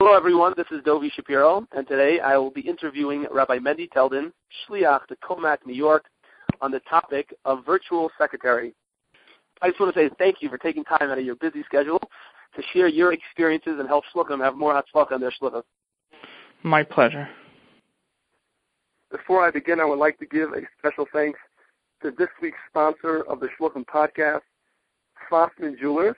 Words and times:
Hello, 0.00 0.16
everyone. 0.16 0.54
This 0.56 0.66
is 0.72 0.82
Dovi 0.82 1.08
Shapiro, 1.12 1.68
and 1.70 1.86
today 1.86 2.18
I 2.18 2.36
will 2.36 2.50
be 2.50 2.62
interviewing 2.62 3.26
Rabbi 3.30 3.58
Mendy 3.58 3.88
Teldon, 3.88 4.32
Shliach 4.66 5.06
to 5.06 5.14
Commack, 5.22 5.58
New 5.64 5.74
York, 5.74 6.06
on 6.60 6.72
the 6.72 6.80
topic 6.80 7.32
of 7.44 7.64
virtual 7.64 8.10
secretary. 8.18 8.74
I 9.62 9.68
just 9.68 9.78
want 9.78 9.94
to 9.94 10.00
say 10.00 10.10
thank 10.18 10.42
you 10.42 10.48
for 10.48 10.58
taking 10.58 10.82
time 10.82 11.10
out 11.10 11.18
of 11.18 11.24
your 11.24 11.36
busy 11.36 11.62
schedule 11.62 12.00
to 12.56 12.62
share 12.72 12.88
your 12.88 13.12
experiences 13.12 13.74
and 13.78 13.86
help 13.86 14.02
Shluchim 14.12 14.42
have 14.42 14.56
more 14.56 14.74
Hatzlach 14.74 15.12
on 15.12 15.20
their 15.20 15.32
Shluchim. 15.40 15.62
My 16.64 16.82
pleasure. 16.82 17.28
Before 19.12 19.46
I 19.46 19.52
begin, 19.52 19.78
I 19.78 19.84
would 19.84 20.00
like 20.00 20.18
to 20.18 20.26
give 20.26 20.54
a 20.54 20.62
special 20.76 21.06
thanks 21.12 21.38
to 22.02 22.10
this 22.10 22.30
week's 22.42 22.58
sponsor 22.68 23.22
of 23.28 23.38
the 23.38 23.48
Shluchim 23.60 23.84
podcast, 23.86 24.40
Fossman 25.30 25.78
Jewelers. 25.78 26.16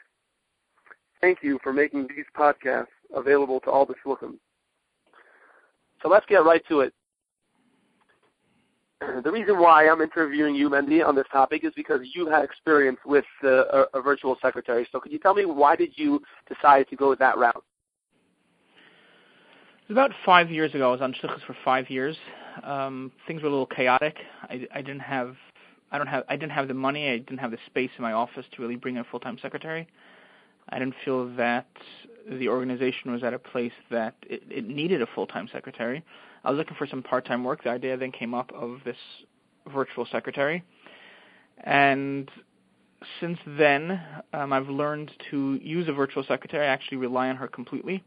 Thank 1.21 1.43
you 1.43 1.59
for 1.63 1.75
making 1.75 2.09
these 2.09 2.25
podcasts 2.35 2.87
available 3.15 3.61
to 3.61 3.71
all 3.71 3.87
the 3.87 3.95
shluchim. 4.05 4.35
So 6.03 6.09
let's 6.09 6.27
get 6.27 6.45
right 6.45 6.63
to 6.69 6.81
it. 6.81 6.95
The 9.25 9.31
reason 9.31 9.59
why 9.59 9.89
I'm 9.89 10.01
interviewing 10.01 10.55
you, 10.55 10.71
Mendy, 10.71 11.07
on 11.07 11.15
this 11.15 11.27
topic 11.31 11.65
is 11.65 11.73
because 11.77 12.01
you 12.15 12.29
had 12.29 12.43
experience 12.45 12.99
with 13.05 13.25
uh, 13.45 13.49
a, 13.49 13.85
a, 13.95 14.01
virtual 14.03 14.37
secretary. 14.41 14.89
So 14.91 15.01
could 15.01 15.13
you 15.13 15.19
tell 15.19 15.35
me 15.35 15.45
why 15.45 15.77
did 15.77 15.91
you 15.97 16.23
decide 16.49 16.89
to 16.89 16.97
go 16.97 17.15
that 17.15 17.37
route? 17.37 17.63
It 19.89 19.93
was 19.93 19.95
about 19.95 20.13
five 20.25 20.51
years 20.51 20.75
ago. 20.75 20.89
I 20.89 20.93
was 20.93 21.03
on 21.03 21.13
shluchas 21.13 21.45
for 21.47 21.57
five 21.65 21.91
years. 21.91 22.17
Um, 22.65 23.13
things 23.27 23.43
were 23.43 23.49
a 23.49 23.51
little 23.51 23.67
chaotic. 23.67 24.17
I, 24.45 24.67
I 24.75 24.81
didn't 24.81 25.01
have, 25.01 25.37
I 25.93 25.99
don't 25.99 26.07
have, 26.07 26.25
I 26.29 26.37
didn't 26.37 26.53
have 26.53 26.67
the 26.67 26.75
money. 26.75 27.11
I 27.11 27.19
didn't 27.19 27.39
have 27.39 27.51
the 27.51 27.59
space 27.67 27.91
in 27.99 28.03
my 28.03 28.13
office 28.13 28.47
to 28.53 28.63
really 28.63 28.77
bring 28.77 28.97
in 28.97 29.03
a 29.03 29.05
full-time 29.05 29.39
secretary. 29.43 29.87
I 30.69 30.79
didn't 30.79 30.97
feel 31.05 31.35
that 31.37 31.69
the 32.29 32.49
organization 32.49 33.13
was 33.13 33.23
at 33.23 33.33
a 33.35 33.39
place 33.39 33.73
that 33.91 34.15
it, 34.23 34.43
it 34.51 34.67
needed 34.67 35.01
a 35.01 35.07
full-time 35.15 35.49
secretary. 35.53 36.05
I 36.45 36.51
was 36.51 36.59
looking 36.59 36.77
for 36.77 36.87
some 36.87 37.03
part-time 37.03 37.45
work. 37.45 37.63
The 37.63 37.71
idea 37.71 37.97
then 37.97 38.13
came 38.13 38.35
up 38.35 38.53
of 38.53 38.81
this 38.85 38.97
virtual 39.73 40.07
secretary, 40.11 40.65
and 41.63 42.31
since 43.21 43.39
then, 43.47 44.01
um, 44.33 44.53
I've 44.53 44.69
learned 44.69 45.13
to 45.31 45.59
use 45.63 45.89
a 45.89 45.93
virtual 45.93 46.25
secretary. 46.25 46.67
I 46.67 46.71
actually 46.71 46.99
rely 46.99 47.29
on 47.29 47.37
her 47.37 47.49
completely. 47.49 48.03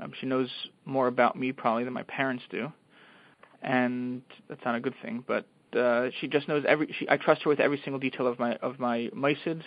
Um, 0.00 0.12
she 0.18 0.26
knows 0.26 0.48
more 0.84 1.06
about 1.06 1.36
me 1.36 1.52
probably 1.52 1.84
than 1.84 1.92
my 1.92 2.02
parents 2.04 2.42
do, 2.50 2.72
and 3.62 4.22
that's 4.48 4.64
not 4.64 4.74
a 4.74 4.80
good 4.80 4.94
thing. 5.02 5.24
But 5.26 5.46
uh, 5.78 6.08
she 6.20 6.28
just 6.28 6.48
knows 6.48 6.64
every. 6.66 6.94
She, 6.98 7.08
I 7.08 7.16
trust 7.16 7.42
her 7.42 7.50
with 7.50 7.60
every 7.60 7.80
single 7.84 8.00
detail 8.00 8.26
of 8.26 8.38
my 8.38 8.56
of 8.56 8.78
my 8.78 9.10
meisid 9.14 9.62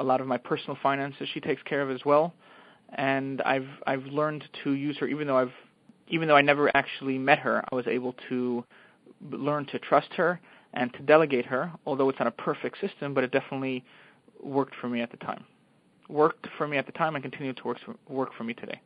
a 0.00 0.04
lot 0.04 0.20
of 0.20 0.26
my 0.26 0.36
personal 0.36 0.76
finances 0.82 1.28
she 1.32 1.40
takes 1.40 1.62
care 1.62 1.82
of 1.82 1.90
as 1.90 2.04
well. 2.04 2.34
And 2.94 3.40
I've 3.42 3.68
I've 3.86 4.04
learned 4.04 4.44
to 4.64 4.72
use 4.72 4.98
her 4.98 5.06
even 5.06 5.26
though 5.26 5.38
I've 5.38 5.52
even 6.08 6.28
though 6.28 6.36
I 6.36 6.42
never 6.42 6.74
actually 6.76 7.18
met 7.18 7.38
her, 7.38 7.64
I 7.70 7.74
was 7.74 7.86
able 7.86 8.14
to 8.28 8.64
learn 9.30 9.66
to 9.66 9.78
trust 9.78 10.12
her 10.14 10.40
and 10.74 10.92
to 10.94 11.02
delegate 11.02 11.46
her, 11.46 11.72
although 11.86 12.08
it's 12.08 12.18
not 12.18 12.28
a 12.28 12.32
perfect 12.32 12.80
system, 12.80 13.14
but 13.14 13.24
it 13.24 13.30
definitely 13.30 13.84
worked 14.42 14.74
for 14.80 14.88
me 14.88 15.00
at 15.00 15.10
the 15.10 15.16
time. 15.18 15.44
Worked 16.08 16.48
for 16.58 16.66
me 16.66 16.76
at 16.76 16.86
the 16.86 16.92
time 16.92 17.14
and 17.14 17.22
continued 17.22 17.56
to 17.58 17.64
work 17.64 17.78
for, 17.84 17.94
work 18.12 18.30
for 18.36 18.44
me 18.44 18.52
today. 18.52 18.80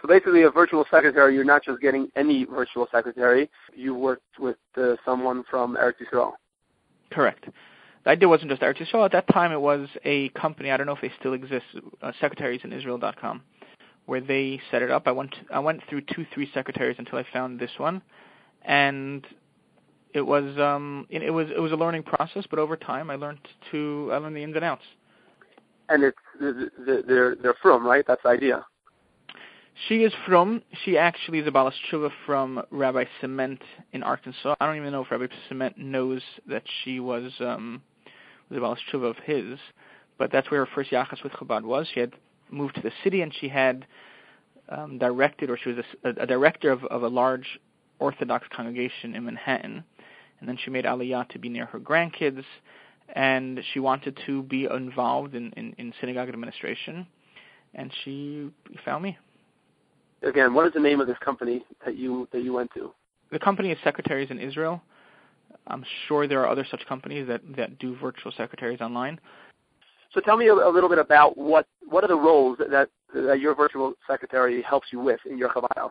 So 0.00 0.08
basically, 0.08 0.42
a 0.42 0.50
virtual 0.50 0.84
secretary, 0.90 1.34
you're 1.34 1.44
not 1.44 1.62
just 1.64 1.80
getting 1.80 2.08
any 2.16 2.44
virtual 2.44 2.88
secretary. 2.90 3.50
You 3.74 3.94
worked 3.94 4.38
with 4.38 4.56
uh, 4.76 4.96
someone 5.04 5.44
from 5.48 5.76
Eretz 5.76 5.94
Yisrael. 6.02 6.32
Correct 7.10 7.46
the 8.04 8.10
idea 8.10 8.28
wasn't 8.28 8.50
just 8.50 8.62
Eretz 8.62 8.78
Yisrael. 8.78 9.04
At 9.04 9.12
that 9.12 9.28
time, 9.28 9.52
it 9.52 9.60
was 9.60 9.88
a 10.04 10.28
company. 10.30 10.70
I 10.70 10.76
don't 10.76 10.86
know 10.86 10.94
if 10.94 11.00
they 11.00 11.12
still 11.20 11.34
exist. 11.34 11.64
Uh, 12.02 12.12
secretariesinisrael.com, 12.20 13.42
where 14.06 14.20
they 14.20 14.60
set 14.70 14.82
it 14.82 14.90
up. 14.90 15.06
I 15.06 15.12
went 15.12 15.34
I 15.52 15.60
went 15.60 15.80
through 15.88 16.02
two, 16.02 16.26
three 16.34 16.50
secretaries 16.52 16.96
until 16.98 17.18
I 17.18 17.26
found 17.32 17.60
this 17.60 17.70
one, 17.78 18.02
and 18.62 19.26
it 20.14 20.22
was 20.22 20.58
um 20.58 21.06
it 21.10 21.30
was 21.32 21.48
it 21.54 21.60
was 21.60 21.72
a 21.72 21.76
learning 21.76 22.02
process. 22.02 22.44
But 22.50 22.58
over 22.58 22.76
time, 22.76 23.10
I 23.10 23.16
learned 23.16 23.40
to 23.70 24.10
I 24.12 24.18
learned 24.18 24.36
the 24.36 24.42
ins 24.42 24.56
and 24.56 24.64
outs. 24.64 24.84
And 25.88 26.02
it's 26.02 26.18
they're 27.06 27.36
they're 27.36 27.56
from 27.62 27.86
right. 27.86 28.04
That's 28.06 28.22
the 28.22 28.30
idea. 28.30 28.64
She 29.88 30.04
is 30.04 30.12
from, 30.26 30.62
she 30.84 30.98
actually 30.98 31.38
is 31.38 31.46
a 31.46 31.50
Balas 31.50 31.74
Tshuva 31.90 32.10
from 32.26 32.62
Rabbi 32.70 33.04
Ciment 33.20 33.58
in 33.92 34.02
Arkansas. 34.02 34.54
I 34.60 34.66
don't 34.66 34.76
even 34.76 34.92
know 34.92 35.02
if 35.02 35.10
Rabbi 35.10 35.26
Ciment 35.50 35.76
knows 35.78 36.20
that 36.46 36.62
she 36.84 37.00
was 37.00 37.32
um, 37.40 37.82
the 38.52 38.60
Baal 38.60 38.76
Tshuva 38.76 39.10
of 39.10 39.16
his, 39.24 39.58
but 40.18 40.30
that's 40.30 40.50
where 40.50 40.64
her 40.64 40.70
first 40.74 40.90
yachas 40.90 41.22
with 41.22 41.32
Chabad 41.32 41.62
was. 41.62 41.88
She 41.92 42.00
had 42.00 42.12
moved 42.50 42.74
to 42.76 42.80
the 42.80 42.92
city 43.02 43.22
and 43.22 43.34
she 43.40 43.48
had 43.48 43.86
um, 44.68 44.98
directed, 44.98 45.50
or 45.50 45.58
she 45.58 45.72
was 45.72 45.84
a, 46.04 46.08
a 46.10 46.26
director 46.26 46.70
of, 46.70 46.84
of 46.84 47.02
a 47.02 47.08
large 47.08 47.58
Orthodox 47.98 48.46
congregation 48.54 49.14
in 49.14 49.24
Manhattan, 49.24 49.84
and 50.40 50.48
then 50.48 50.58
she 50.62 50.70
made 50.70 50.84
Aliyah 50.84 51.28
to 51.30 51.38
be 51.38 51.48
near 51.48 51.66
her 51.66 51.78
grandkids, 51.78 52.44
and 53.14 53.60
she 53.72 53.80
wanted 53.80 54.18
to 54.26 54.42
be 54.42 54.64
involved 54.64 55.34
in, 55.34 55.52
in, 55.52 55.74
in 55.78 55.92
synagogue 56.00 56.28
administration, 56.28 57.06
and 57.74 57.92
she 58.04 58.50
found 58.84 59.04
me. 59.04 59.16
Again, 60.22 60.54
what 60.54 60.66
is 60.66 60.72
the 60.72 60.80
name 60.80 61.00
of 61.00 61.06
this 61.06 61.18
company 61.18 61.64
that 61.84 61.96
you 61.96 62.28
that 62.32 62.42
you 62.42 62.52
went 62.52 62.72
to? 62.74 62.92
The 63.30 63.38
company 63.38 63.70
is 63.70 63.78
Secretaries 63.82 64.30
in 64.30 64.38
Israel. 64.38 64.82
I'm 65.66 65.84
sure 66.06 66.26
there 66.26 66.40
are 66.40 66.48
other 66.48 66.66
such 66.70 66.86
companies 66.86 67.26
that, 67.28 67.40
that 67.56 67.78
do 67.78 67.96
virtual 67.96 68.32
secretaries 68.36 68.80
online. 68.80 69.20
So 70.12 70.20
tell 70.20 70.36
me 70.36 70.48
a, 70.48 70.54
a 70.54 70.70
little 70.70 70.88
bit 70.88 70.98
about 70.98 71.38
what, 71.38 71.66
what 71.88 72.04
are 72.04 72.08
the 72.08 72.16
roles 72.16 72.58
that, 72.58 72.70
that, 72.70 72.88
that 73.14 73.40
your 73.40 73.54
virtual 73.54 73.94
secretary 74.06 74.62
helps 74.62 74.88
you 74.92 75.00
with 75.00 75.20
in 75.28 75.38
your 75.38 75.48
Chabad. 75.48 75.90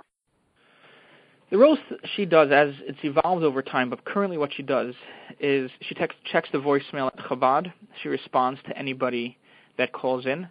The 1.49 1.57
roles 1.57 1.79
she 2.15 2.25
does, 2.25 2.49
as 2.51 2.73
it's 2.81 2.99
evolved 3.03 3.43
over 3.43 3.61
time, 3.61 3.89
but 3.89 4.05
currently 4.05 4.37
what 4.37 4.53
she 4.53 4.63
does 4.63 4.93
is 5.39 5.69
she 5.81 5.95
text, 5.95 6.17
checks 6.31 6.47
the 6.53 6.59
voicemail 6.59 7.07
at 7.07 7.17
Chabad. 7.17 7.73
She 8.01 8.07
responds 8.07 8.61
to 8.67 8.77
anybody 8.77 9.37
that 9.77 9.91
calls 9.91 10.25
in. 10.25 10.47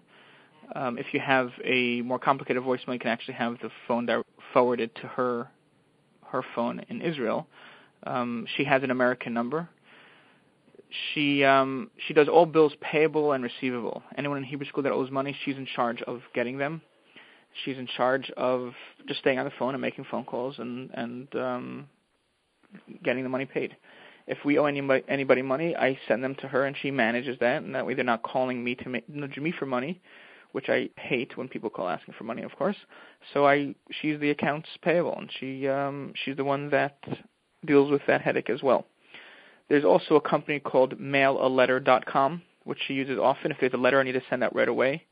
Um, 0.75 0.99
if 0.99 1.07
you 1.13 1.21
have 1.21 1.51
a 1.65 2.03
more 2.03 2.19
complicated 2.19 2.63
voicemail, 2.63 2.93
you 2.93 2.99
can 2.99 3.11
actually 3.11 3.35
have 3.35 3.57
the 3.63 3.71
phone 3.89 4.09
forwarded 4.53 4.95
to 4.97 5.07
her 5.09 5.49
her 6.31 6.45
phone 6.55 6.81
in 6.89 7.01
Israel. 7.01 7.47
Um, 8.05 8.47
she 8.57 8.65
has 8.65 8.83
an 8.83 8.91
American 8.91 9.35
number. 9.35 9.69
She 11.15 11.45
um, 11.45 11.91
she 12.07 12.15
does 12.15 12.29
all 12.29 12.47
bills 12.47 12.73
payable 12.81 13.33
and 13.33 13.45
receivable. 13.45 14.03
Anyone 14.17 14.39
in 14.39 14.45
Hebrew 14.45 14.67
school 14.67 14.83
that 14.83 14.93
owes 14.93 15.11
money, 15.11 15.37
she's 15.45 15.57
in 15.57 15.67
charge 15.67 16.03
of 16.03 16.21
getting 16.35 16.59
them. 16.59 16.83
She's 17.65 17.79
in 17.79 17.87
charge 17.87 18.31
of 18.37 18.73
just 19.07 19.21
staying 19.21 19.39
on 19.39 19.45
the 19.45 19.53
phone 19.59 19.75
and 19.75 19.81
making 19.81 20.07
phone 20.11 20.25
calls 20.25 20.59
and 20.59 20.91
and 20.95 21.35
um, 21.37 21.89
getting 23.05 23.23
the 23.23 23.29
money 23.29 23.45
paid. 23.45 23.77
If 24.27 24.39
we 24.45 24.59
owe 24.59 24.67
anybody 24.67 25.05
anybody 25.09 25.43
money, 25.43 25.77
I 25.77 25.99
send 26.09 26.23
them 26.23 26.35
to 26.37 26.49
her 26.49 26.65
and 26.65 26.77
she 26.81 26.91
manages 26.91 27.39
that, 27.41 27.63
and 27.63 27.75
that 27.75 27.87
way 27.87 27.95
they're 27.95 28.05
not 28.05 28.23
calling 28.23 28.63
me 28.63 28.75
to 28.77 29.03
nudge 29.09 29.37
me 29.39 29.53
for 29.57 29.67
money, 29.67 30.01
which 30.53 30.69
I 30.69 30.91
hate 30.97 31.37
when 31.37 31.49
people 31.49 31.71
call 31.71 31.89
asking 31.89 32.15
for 32.17 32.25
money, 32.25 32.43
of 32.43 32.53
course. 32.57 32.77
So 33.33 33.47
I 33.47 33.75
she's 33.91 34.21
the 34.21 34.31
accounts 34.31 34.69
payable, 34.83 35.17
and 35.17 35.31
she 35.39 35.69
um, 35.69 36.13
she's 36.25 36.37
the 36.37 36.45
one 36.45 36.71
that 36.71 36.99
deals 37.65 37.91
with 37.91 38.03
that 38.07 38.23
headache 38.23 38.51
as 38.51 38.63
well. 38.63 38.87
There's 39.69 39.85
also 39.85 40.17
a 40.17 40.21
company 40.21 40.59
called 40.59 40.99
mailaletter.com, 40.99 42.43
which 42.65 42.79
she 42.87 42.95
uses 42.95 43.19
often. 43.19 43.53
If 43.53 43.59
there's 43.61 43.73
a 43.73 43.79
letter 43.79 44.01
I 44.01 44.03
need 44.03 44.13
to 44.13 44.23
send 44.29 44.43
out 44.43 44.55
right 44.55 44.69
away, 44.69 45.05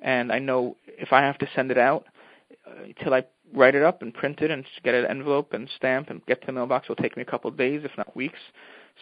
and 0.00 0.32
I 0.32 0.38
know 0.38 0.76
if 0.86 1.12
I 1.12 1.20
have 1.22 1.38
to 1.38 1.48
send 1.54 1.70
it 1.70 1.78
out, 1.78 2.06
uh, 2.66 2.92
till 3.02 3.14
I 3.14 3.24
write 3.54 3.74
it 3.74 3.82
up 3.82 4.02
and 4.02 4.12
print 4.12 4.40
it 4.40 4.50
and 4.50 4.64
get 4.82 4.94
an 4.94 5.06
envelope 5.06 5.52
and 5.52 5.68
stamp 5.76 6.10
and 6.10 6.24
get 6.26 6.40
to 6.40 6.46
the 6.46 6.52
mailbox 6.52 6.88
will 6.88 6.96
take 6.96 7.16
me 7.16 7.22
a 7.22 7.26
couple 7.26 7.50
of 7.50 7.56
days, 7.56 7.82
if 7.84 7.90
not 7.96 8.14
weeks. 8.16 8.38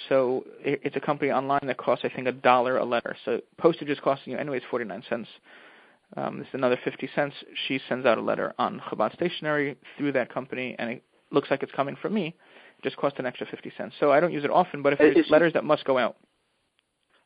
So 0.08 0.44
it's 0.62 0.96
a 0.96 1.00
company 1.00 1.30
online 1.30 1.66
that 1.66 1.76
costs, 1.76 2.04
I 2.04 2.14
think, 2.14 2.28
a 2.28 2.32
dollar 2.32 2.76
a 2.76 2.84
letter. 2.84 3.16
So 3.24 3.40
postage 3.56 3.88
is 3.88 3.98
costing 4.00 4.34
you 4.34 4.38
anyways 4.38 4.62
49 4.70 5.02
cents. 5.08 5.28
Um, 6.16 6.38
this 6.38 6.48
is 6.48 6.54
another 6.54 6.78
50 6.82 7.08
cents. 7.14 7.34
She 7.66 7.80
sends 7.88 8.06
out 8.06 8.16
a 8.16 8.22
letter 8.22 8.54
on 8.58 8.80
Chabad 8.80 9.14
stationery 9.14 9.76
through 9.96 10.12
that 10.12 10.32
company, 10.32 10.76
and 10.78 10.90
it 10.90 11.02
looks 11.30 11.50
like 11.50 11.62
it's 11.62 11.72
coming 11.72 11.96
from 12.00 12.14
me 12.14 12.34
just 12.82 12.96
cost 12.96 13.16
an 13.18 13.26
extra 13.26 13.46
50 13.46 13.72
cents. 13.76 13.94
So 13.98 14.12
I 14.12 14.20
don't 14.20 14.32
use 14.32 14.44
it 14.44 14.50
often, 14.50 14.82
but 14.82 14.92
if 14.92 14.98
there's 14.98 15.16
is 15.16 15.30
letters 15.30 15.50
she, 15.50 15.54
that 15.54 15.64
must 15.64 15.84
go 15.84 15.98
out. 15.98 16.16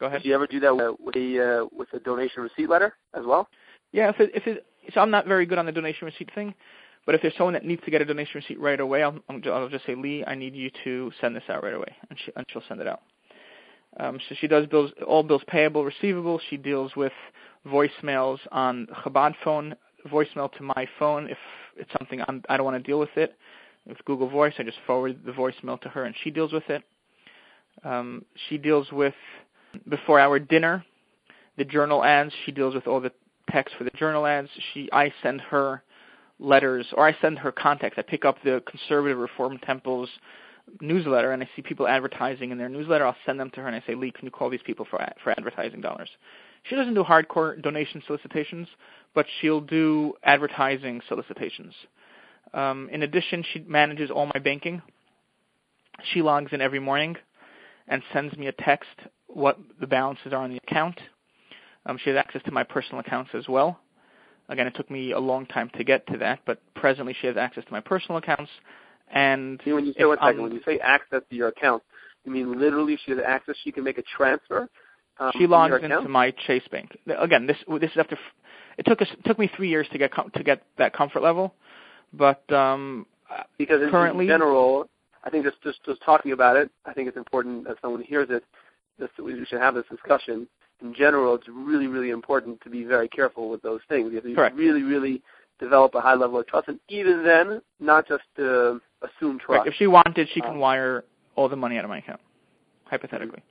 Go 0.00 0.06
ahead. 0.06 0.22
Do 0.22 0.28
you 0.28 0.34
ever 0.34 0.46
do 0.46 0.60
that 0.60 0.96
with 1.00 1.16
a, 1.16 1.62
uh, 1.62 1.66
with 1.76 1.88
a 1.92 2.00
donation 2.00 2.42
receipt 2.42 2.68
letter 2.68 2.94
as 3.14 3.24
well? 3.24 3.48
Yeah, 3.92 4.08
if 4.08 4.20
it, 4.20 4.30
if 4.34 4.46
it, 4.46 4.66
so 4.94 5.00
I'm 5.00 5.10
not 5.10 5.26
very 5.26 5.46
good 5.46 5.58
on 5.58 5.66
the 5.66 5.72
donation 5.72 6.06
receipt 6.06 6.30
thing, 6.34 6.54
but 7.04 7.14
if 7.14 7.22
there's 7.22 7.34
someone 7.36 7.54
that 7.54 7.64
needs 7.64 7.82
to 7.84 7.90
get 7.90 8.00
a 8.00 8.04
donation 8.04 8.32
receipt 8.36 8.58
right 8.58 8.80
away, 8.80 9.02
I'll, 9.02 9.18
I'll 9.28 9.68
just 9.68 9.86
say, 9.86 9.94
Lee, 9.94 10.24
I 10.26 10.34
need 10.34 10.54
you 10.54 10.70
to 10.84 11.12
send 11.20 11.36
this 11.36 11.44
out 11.48 11.62
right 11.62 11.74
away, 11.74 11.94
and, 12.08 12.18
she, 12.18 12.32
and 12.34 12.46
she'll 12.50 12.62
send 12.68 12.80
it 12.80 12.86
out. 12.86 13.02
Um, 13.98 14.18
so 14.28 14.34
she 14.40 14.46
does 14.46 14.66
bills, 14.66 14.90
all 15.06 15.22
bills 15.22 15.42
payable, 15.46 15.84
receivable. 15.84 16.40
She 16.48 16.56
deals 16.56 16.96
with 16.96 17.12
voicemails 17.66 18.38
on 18.50 18.86
Chabad 19.04 19.34
phone, 19.44 19.74
voicemail 20.10 20.50
to 20.56 20.62
my 20.62 20.88
phone 20.98 21.28
if 21.28 21.38
it's 21.76 21.90
something 21.98 22.22
I'm, 22.26 22.42
I 22.48 22.56
don't 22.56 22.64
want 22.64 22.82
to 22.82 22.88
deal 22.88 22.98
with 22.98 23.16
it 23.16 23.36
with 23.86 24.04
Google 24.04 24.28
Voice. 24.28 24.54
I 24.58 24.62
just 24.62 24.78
forward 24.86 25.20
the 25.24 25.32
voicemail 25.32 25.80
to 25.82 25.88
her, 25.88 26.04
and 26.04 26.14
she 26.22 26.30
deals 26.30 26.52
with 26.52 26.68
it. 26.68 26.82
Um, 27.84 28.24
she 28.48 28.58
deals 28.58 28.92
with 28.92 29.14
before 29.88 30.20
our 30.20 30.38
dinner, 30.38 30.84
the 31.56 31.64
journal 31.64 32.04
ads. 32.04 32.32
She 32.44 32.52
deals 32.52 32.74
with 32.74 32.86
all 32.86 33.00
the 33.00 33.12
text 33.50 33.74
for 33.76 33.84
the 33.84 33.90
journal 33.90 34.26
ads. 34.26 34.48
She, 34.72 34.88
I 34.92 35.12
send 35.22 35.40
her 35.40 35.82
letters, 36.38 36.86
or 36.94 37.06
I 37.06 37.16
send 37.20 37.38
her 37.38 37.52
contacts. 37.52 37.98
I 37.98 38.02
pick 38.02 38.24
up 38.24 38.36
the 38.44 38.62
conservative 38.66 39.18
Reform 39.18 39.58
Temple's 39.58 40.08
newsletter, 40.80 41.32
and 41.32 41.42
I 41.42 41.48
see 41.56 41.62
people 41.62 41.88
advertising 41.88 42.50
in 42.50 42.58
their 42.58 42.68
newsletter. 42.68 43.06
I'll 43.06 43.16
send 43.26 43.40
them 43.40 43.50
to 43.50 43.60
her, 43.60 43.66
and 43.66 43.76
I 43.76 43.82
say, 43.86 43.94
Lee, 43.94 44.12
can 44.12 44.24
you 44.24 44.30
call 44.30 44.50
these 44.50 44.60
people 44.64 44.86
for 44.88 45.04
for 45.22 45.30
advertising 45.30 45.80
dollars? 45.80 46.10
She 46.64 46.76
doesn't 46.76 46.94
do 46.94 47.02
hardcore 47.02 47.60
donation 47.60 48.02
solicitations, 48.06 48.68
but 49.14 49.26
she'll 49.40 49.60
do 49.60 50.14
advertising 50.22 51.00
solicitations. 51.08 51.74
Um, 52.54 52.88
in 52.92 53.02
addition, 53.02 53.44
she 53.52 53.60
manages 53.60 54.10
all 54.10 54.26
my 54.26 54.38
banking. 54.38 54.82
She 56.12 56.22
logs 56.22 56.52
in 56.52 56.60
every 56.60 56.80
morning 56.80 57.16
and 57.88 58.02
sends 58.12 58.36
me 58.36 58.46
a 58.46 58.52
text 58.52 58.90
what 59.26 59.58
the 59.80 59.86
balances 59.86 60.32
are 60.32 60.42
on 60.42 60.50
the 60.50 60.58
account. 60.58 61.00
Um, 61.86 61.98
she 62.02 62.10
has 62.10 62.16
access 62.16 62.42
to 62.44 62.52
my 62.52 62.62
personal 62.62 63.00
accounts 63.00 63.30
as 63.34 63.48
well. 63.48 63.80
Again, 64.48 64.66
it 64.66 64.74
took 64.74 64.90
me 64.90 65.12
a 65.12 65.18
long 65.18 65.46
time 65.46 65.70
to 65.76 65.84
get 65.84 66.06
to 66.08 66.18
that, 66.18 66.40
but 66.46 66.60
presently 66.74 67.16
she 67.20 67.26
has 67.26 67.36
access 67.36 67.64
to 67.64 67.72
my 67.72 67.80
personal 67.80 68.18
accounts. 68.18 68.50
And 69.10 69.60
See, 69.64 69.72
when 69.72 69.86
you 69.86 69.94
say 69.96 70.04
one 70.04 70.18
second, 70.22 70.42
when 70.42 70.52
you 70.52 70.60
say 70.64 70.78
access 70.78 71.22
to 71.28 71.36
your 71.36 71.48
account, 71.48 71.82
you 72.24 72.32
mean 72.32 72.58
literally 72.58 72.98
she 73.04 73.12
has 73.12 73.20
access? 73.26 73.56
She 73.62 73.72
can 73.72 73.84
make 73.84 73.98
a 73.98 74.02
transfer. 74.16 74.68
Um, 75.18 75.32
she 75.38 75.46
logs 75.46 75.74
into 75.82 76.08
my 76.08 76.32
Chase 76.46 76.62
Bank. 76.70 76.96
Again, 77.18 77.46
this 77.46 77.58
this 77.80 77.90
is 77.90 77.96
after. 77.96 78.18
It 78.78 78.86
took 78.86 79.02
us 79.02 79.08
it 79.12 79.24
took 79.26 79.38
me 79.38 79.50
three 79.54 79.68
years 79.68 79.86
to 79.92 79.98
get 79.98 80.12
com- 80.12 80.30
to 80.34 80.42
get 80.42 80.62
that 80.78 80.94
comfort 80.94 81.22
level, 81.22 81.54
but 82.12 82.50
um, 82.52 83.06
because 83.58 83.82
in, 83.82 83.90
currently, 83.90 84.26
in 84.26 84.30
general, 84.30 84.88
I 85.24 85.30
think 85.30 85.44
just 85.44 85.60
just 85.62 85.82
just 85.84 86.02
talking 86.02 86.32
about 86.32 86.56
it, 86.56 86.70
I 86.84 86.92
think 86.92 87.08
it's 87.08 87.16
important 87.16 87.66
that 87.66 87.76
someone 87.80 88.02
hears 88.02 88.28
it. 88.30 88.44
Just 88.98 89.12
we 89.18 89.44
should 89.46 89.60
have 89.60 89.74
this 89.74 89.84
discussion. 89.90 90.46
In 90.82 90.94
general, 90.94 91.34
it's 91.34 91.48
really 91.48 91.86
really 91.86 92.10
important 92.10 92.60
to 92.62 92.70
be 92.70 92.84
very 92.84 93.08
careful 93.08 93.48
with 93.48 93.62
those 93.62 93.80
things. 93.88 94.10
You 94.10 94.16
have 94.16 94.24
to 94.24 94.34
Correct. 94.34 94.56
really 94.56 94.82
really 94.82 95.22
develop 95.58 95.94
a 95.94 96.00
high 96.00 96.14
level 96.14 96.40
of 96.40 96.46
trust, 96.46 96.68
and 96.68 96.80
even 96.88 97.22
then, 97.24 97.62
not 97.78 98.08
just 98.08 98.24
to 98.36 98.80
assume 99.02 99.38
trust. 99.38 99.60
Right. 99.60 99.66
If 99.66 99.74
she 99.74 99.86
wanted, 99.86 100.28
she 100.34 100.40
can 100.40 100.52
Um, 100.52 100.58
wire 100.58 101.04
all 101.36 101.48
the 101.48 101.56
money 101.56 101.78
out 101.78 101.84
of 101.84 101.88
my 101.88 101.98
account, 101.98 102.20
hypothetically. 102.86 103.42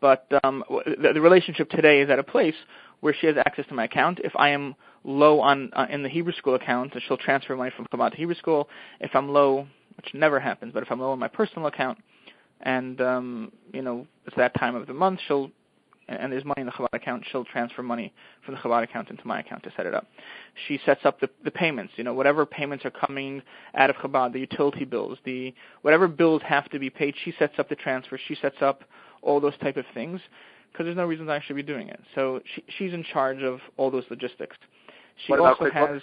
But 0.00 0.26
um, 0.44 0.62
the, 0.68 1.12
the 1.14 1.20
relationship 1.20 1.68
today 1.70 2.00
is 2.00 2.08
at 2.08 2.20
a 2.20 2.22
place 2.22 2.54
where 3.00 3.14
she 3.18 3.26
has 3.26 3.36
access 3.36 3.66
to 3.68 3.74
my 3.74 3.84
account. 3.84 4.20
If 4.24 4.32
I 4.36 4.50
am 4.50 4.74
low 5.04 5.40
on 5.40 5.70
uh, 5.74 5.86
in 5.90 6.02
the 6.02 6.08
Hebrew 6.08 6.32
school 6.32 6.54
account, 6.54 6.94
she'll 7.06 7.16
transfer 7.16 7.56
money 7.56 7.72
from 7.76 7.86
Chabad 7.86 8.12
to 8.12 8.16
Hebrew 8.16 8.34
school. 8.34 8.68
If 9.00 9.14
I'm 9.14 9.28
low, 9.28 9.66
which 9.96 10.14
never 10.14 10.40
happens, 10.40 10.72
but 10.72 10.82
if 10.82 10.90
I'm 10.90 11.00
low 11.00 11.12
on 11.12 11.18
my 11.18 11.28
personal 11.28 11.68
account, 11.68 11.98
and 12.60 13.00
um, 13.00 13.52
you 13.72 13.82
know 13.82 14.06
it's 14.26 14.36
that 14.36 14.54
time 14.58 14.74
of 14.74 14.86
the 14.86 14.94
month, 14.94 15.20
she'll 15.26 15.50
and 16.08 16.32
there's 16.32 16.44
money 16.44 16.62
in 16.62 16.66
the 16.66 16.72
Chabad 16.72 16.88
account, 16.94 17.24
she'll 17.30 17.44
transfer 17.44 17.82
money 17.82 18.12
from 18.44 18.54
the 18.54 18.60
Chabad 18.60 18.82
account 18.82 19.10
into 19.10 19.26
my 19.26 19.40
account 19.40 19.62
to 19.64 19.72
set 19.76 19.84
it 19.84 19.94
up. 19.94 20.06
She 20.66 20.80
sets 20.86 21.00
up 21.04 21.20
the, 21.20 21.28
the 21.44 21.50
payments, 21.50 21.92
you 21.96 22.04
know, 22.04 22.14
whatever 22.14 22.46
payments 22.46 22.84
are 22.86 22.90
coming 22.90 23.42
out 23.74 23.90
of 23.90 23.96
Chabad, 23.96 24.32
the 24.32 24.40
utility 24.40 24.84
bills, 24.86 25.18
the 25.24 25.54
whatever 25.82 26.08
bills 26.08 26.40
have 26.46 26.68
to 26.70 26.78
be 26.78 26.88
paid, 26.88 27.14
she 27.24 27.34
sets 27.38 27.54
up 27.58 27.68
the 27.68 27.76
transfer, 27.76 28.18
she 28.26 28.36
sets 28.40 28.56
up 28.62 28.84
all 29.20 29.40
those 29.40 29.56
type 29.58 29.76
of 29.76 29.84
things, 29.92 30.20
because 30.72 30.84
there's 30.84 30.96
no 30.96 31.06
reason 31.06 31.28
I 31.28 31.40
should 31.46 31.56
be 31.56 31.62
doing 31.62 31.88
it. 31.88 32.00
So 32.14 32.40
she, 32.54 32.64
she's 32.78 32.92
in 32.92 33.04
charge 33.04 33.42
of 33.42 33.60
all 33.76 33.90
those 33.90 34.04
logistics. 34.10 34.56
She 35.26 35.32
What 35.32 35.40
also 35.40 35.70
has, 35.70 36.00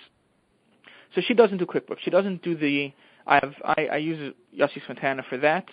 so 1.14 1.22
she 1.26 1.34
doesn't 1.34 1.58
do 1.58 1.66
QuickBooks. 1.66 2.00
She 2.04 2.12
doesn't 2.12 2.44
do 2.44 2.56
the, 2.56 2.92
I 3.26 3.36
have, 3.36 3.54
I, 3.64 3.88
I 3.94 3.98
use 3.98 4.34
Yossi 4.58 4.86
Santana 4.86 5.24
for 5.30 5.38
that, 5.38 5.66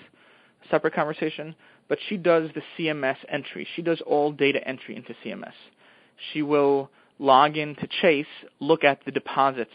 separate 0.71 0.95
conversation, 0.95 1.55
but 1.89 1.99
she 2.09 2.17
does 2.17 2.49
the 2.55 2.63
CMS 2.79 3.17
entry. 3.29 3.67
She 3.75 3.83
does 3.83 4.01
all 4.07 4.31
data 4.33 4.67
entry 4.67 4.97
into 4.97 5.15
CMS. 5.25 5.53
She 6.33 6.43
will 6.43 6.91
log 7.19 7.57
into 7.57 7.89
Chase, 8.01 8.27
look 8.61 8.85
at 8.85 9.05
the 9.05 9.11
deposits 9.11 9.73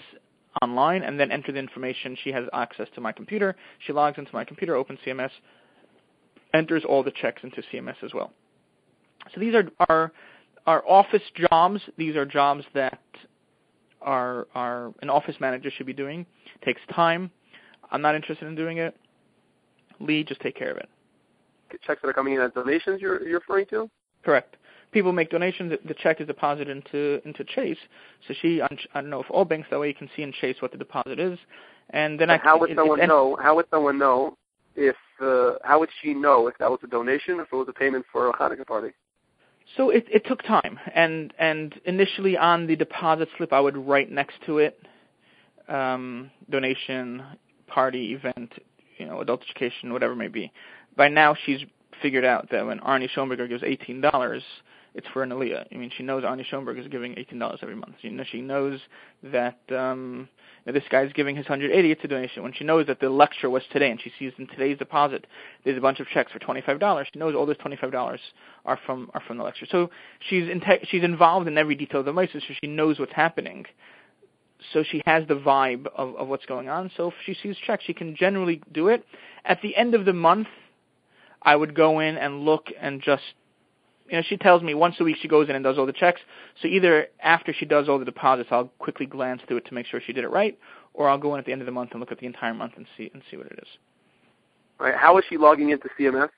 online, 0.62 1.04
and 1.04 1.19
then 1.19 1.31
enter 1.31 1.52
the 1.52 1.60
information. 1.60 2.18
She 2.24 2.31
has 2.31 2.46
access 2.54 2.88
to 2.96 3.02
my 3.02 3.12
computer. 3.12 3.56
She 3.86 3.94
logs 3.94 4.18
into 4.18 4.34
my 4.34 4.46
computer, 4.46 4.75
opens 4.75 5.00
CMS, 5.06 5.31
enters 6.54 6.84
all 6.88 7.04
the 7.04 7.12
checks 7.12 7.44
into 7.44 7.62
CMS 7.74 7.96
as 8.04 8.14
well. 8.14 8.31
So 9.33 9.39
these 9.39 9.56
are 9.56 9.65
our 9.89 10.12
our 10.65 10.83
office 10.88 11.21
jobs. 11.50 11.81
These 11.97 12.15
are 12.15 12.25
jobs 12.25 12.63
that 12.74 13.00
our 14.01 14.47
our 14.56 14.94
an 15.01 15.09
office 15.09 15.35
manager 15.39 15.69
should 15.75 15.85
be 15.85 15.94
doing. 15.94 16.25
It 16.56 16.65
takes 16.65 16.81
time. 16.94 17.31
I'm 17.91 18.01
not 18.01 18.15
interested 18.15 18.47
in 18.47 18.56
doing 18.56 18.77
it. 18.77 18.95
Lee, 20.00 20.24
just 20.24 20.41
take 20.41 20.56
care 20.56 20.71
of 20.71 20.77
it. 20.77 20.89
checks 21.85 22.01
that 22.01 22.07
are 22.07 22.13
coming 22.13 22.33
in 22.35 22.41
as 22.41 22.51
donations 22.53 23.01
you're, 23.01 23.25
you're 23.27 23.39
referring 23.39 23.65
to? 23.68 23.89
Correct. 24.24 24.57
People 24.91 25.12
make 25.12 25.30
donations. 25.30 25.73
The 25.85 25.94
check 25.95 26.21
is 26.21 26.27
deposited 26.27 26.69
into 26.69 27.21
into 27.27 27.44
Chase. 27.44 27.77
So 28.27 28.33
she, 28.41 28.62
I 28.62 28.68
don't 28.94 29.09
know 29.09 29.21
if 29.21 29.30
all 29.30 29.45
banks 29.45 29.68
that 29.69 29.80
way 29.80 29.89
you 29.89 29.94
can 29.94 30.09
see 30.15 30.23
in 30.23 30.31
Chase 30.31 30.57
what 30.59 30.71
the 30.71 30.77
deposit 30.77 31.19
is, 31.19 31.38
and 31.89 32.19
then 32.19 32.30
I. 32.30 32.38
how 32.38 32.57
would 32.59 32.71
it- 32.71 32.75
someone 32.77 33.01
it- 33.01 33.07
know? 33.07 33.35
How 33.41 33.56
would 33.56 33.65
someone 33.69 33.97
know 33.97 34.38
if? 34.75 34.95
Uh, 35.21 35.56
how 35.63 35.80
would 35.80 35.89
she 36.01 36.13
know 36.13 36.47
if 36.47 36.57
that 36.59 36.69
was 36.69 36.80
a 36.83 36.88
donation 36.88 37.39
or 37.39 37.44
if 37.44 37.50
it 37.51 37.56
was 37.56 37.68
a 37.68 37.73
payment 37.73 38.06
for 38.12 38.30
a 38.30 38.33
Hanukkah 38.33 38.65
party? 38.65 38.91
So 39.75 39.90
it, 39.90 40.06
it 40.12 40.25
took 40.25 40.44
time, 40.44 40.80
and 40.96 41.34
and 41.38 41.80
initially 41.86 42.38
on 42.38 42.68
the 42.68 42.75
deposit 42.75 43.28
slip, 43.38 43.52
I 43.52 43.60
would 43.60 43.78
write 43.78 44.10
next 44.10 44.36
to 44.46 44.60
it, 44.60 44.80
um, 45.68 46.31
donation, 46.50 47.24
party, 47.68 48.14
event, 48.14 48.54
you 48.98 49.06
know, 49.06 49.19
adult 49.19 49.42
education, 49.42 49.92
whatever 49.92 50.14
it 50.14 50.18
may 50.18 50.30
be. 50.30 50.52
By 50.96 51.10
now, 51.10 51.36
she's 51.46 51.60
figured 52.02 52.25
out 52.25 52.50
that 52.52 52.66
when 52.66 52.80
Arnie 52.80 53.10
Schoenberger 53.14 53.50
gives 53.50 53.64
eighteen 53.64 54.02
dollars, 54.02 54.44
it's 54.97 55.07
for 55.13 55.21
an 55.23 55.29
aliyah. 55.29 55.65
I 55.71 55.77
mean, 55.77 55.91
she 55.95 56.03
knows 56.03 56.23
Arnie 56.23 56.44
Schoenberger 56.51 56.79
is 56.79 56.88
giving 56.88 57.17
eighteen 57.17 57.39
dollars 57.39 57.59
every 57.61 57.75
month. 57.75 57.95
Know, 58.03 58.23
she 58.29 58.41
knows 58.41 58.79
that 59.23 59.59
um, 59.69 60.27
this 60.65 60.83
guy's 60.89 61.13
giving 61.13 61.35
his 61.35 61.45
hundred 61.45 61.71
eighty. 61.71 61.91
It's 61.91 62.03
a 62.03 62.07
donation. 62.07 62.41
When 62.41 62.51
she 62.51 62.63
knows 62.63 62.88
that 62.88 62.99
the 62.99 63.09
lecture 63.09 63.49
was 63.49 63.61
today, 63.71 63.91
and 63.91 64.01
she 64.01 64.11
sees 64.17 64.33
in 64.39 64.47
today's 64.47 64.79
deposit, 64.79 65.27
there's 65.63 65.77
a 65.77 65.81
bunch 65.81 65.99
of 65.99 66.07
checks 66.07 66.31
for 66.31 66.39
twenty 66.39 66.61
five 66.61 66.79
dollars. 66.79 67.07
She 67.13 67.19
knows 67.19 67.35
all 67.35 67.45
those 67.45 67.57
twenty 67.57 67.77
five 67.77 67.91
dollars 67.91 68.19
are 68.65 68.79
from 68.85 69.11
are 69.13 69.21
from 69.21 69.38
the 69.38 69.44
lecture. 69.44 69.67
So 69.69 69.91
she's 70.27 70.49
in 70.49 70.61
she's 70.89 71.03
involved 71.03 71.47
in 71.47 71.57
every 71.57 71.75
detail 71.75 71.99
of 71.99 72.07
the 72.07 72.13
mitzvah, 72.13 72.41
so 72.41 72.53
she 72.59 72.67
knows 72.67 72.99
what's 72.99 73.13
happening. 73.13 73.65
So 74.73 74.83
she 74.83 75.03
has 75.05 75.27
the 75.27 75.35
vibe 75.35 75.85
of, 75.95 76.15
of 76.15 76.27
what's 76.27 76.47
going 76.47 76.67
on. 76.67 76.89
So 76.97 77.09
if 77.09 77.13
she 77.23 77.35
sees 77.44 77.55
checks, 77.57 77.83
she 77.85 77.94
can 77.94 78.15
generally 78.15 78.61
do 78.73 78.88
it. 78.88 79.05
At 79.45 79.61
the 79.61 79.75
end 79.75 79.94
of 79.94 80.05
the 80.05 80.13
month, 80.13 80.47
I 81.44 81.55
would 81.55 81.75
go 81.75 81.99
in 81.99 82.17
and 82.17 82.41
look 82.41 82.69
and 82.81 82.99
just 82.99 83.21
you 84.09 84.18
know, 84.18 84.24
she 84.27 84.38
tells 84.38 84.62
me 84.62 84.74
once 84.74 84.95
a 85.00 85.04
week 85.04 85.18
she 85.21 85.27
goes 85.27 85.50
in 85.50 85.56
and 85.56 85.63
does 85.63 85.77
all 85.77 85.86
the 85.86 85.94
checks. 85.94 86.21
So 86.62 86.68
either 86.68 87.07
after 87.21 87.54
she 87.54 87.65
does 87.65 87.89
all 87.89 88.00
the 88.00 88.06
deposits, 88.06 88.50
I'll 88.51 88.71
quickly 88.80 89.06
glance 89.06 89.42
through 89.48 89.57
it 89.57 89.65
to 89.65 89.74
make 89.74 89.86
sure 89.86 90.01
she 90.06 90.13
did 90.13 90.24
it 90.24 90.30
right, 90.30 90.57
or 90.94 91.09
I'll 91.09 91.18
go 91.18 91.33
in 91.36 91.39
at 91.39 91.45
the 91.45 91.51
end 91.51 91.61
of 91.61 91.66
the 91.66 91.71
month 91.71 91.92
and 91.92 91.99
look 91.99 92.11
at 92.11 92.19
the 92.19 92.26
entire 92.26 92.54
month 92.54 92.73
and 92.78 92.85
see 92.95 93.09
and 93.14 93.21
see 93.30 93.37
what 93.37 93.47
it 93.47 93.59
is. 93.61 93.68
Right? 94.80 94.95
How 94.95 95.18
is 95.18 95.26
she 95.30 95.37
logging 95.37 95.69
into 95.71 95.90
CMS? 95.99 96.30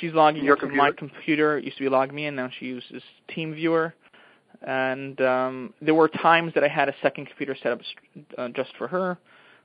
She's 0.00 0.12
logging 0.12 0.44
Your 0.44 0.54
into 0.54 0.66
computer? 0.66 0.82
my 0.82 0.92
computer. 0.92 1.58
It 1.58 1.64
used 1.64 1.76
to 1.78 1.84
be 1.84 1.88
log 1.88 2.12
me 2.12 2.26
in. 2.26 2.36
Now 2.36 2.50
she 2.58 2.66
uses 2.66 3.02
TeamViewer. 3.30 3.92
And 4.66 5.20
um, 5.20 5.74
there 5.82 5.94
were 5.94 6.08
times 6.08 6.54
that 6.54 6.64
I 6.64 6.68
had 6.68 6.88
a 6.88 6.94
second 7.02 7.26
computer 7.26 7.56
set 7.62 7.72
up 7.72 7.80
uh, 8.38 8.48
just 8.48 8.70
for 8.78 8.88
her, 8.88 9.18